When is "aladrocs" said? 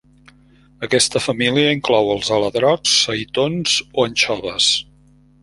2.39-2.95